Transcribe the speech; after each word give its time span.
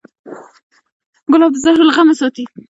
ګلاب 1.31 1.51
د 1.53 1.57
زهرو 1.63 1.87
له 1.87 1.93
غمه 1.97 2.13
ساتي. 2.19 2.43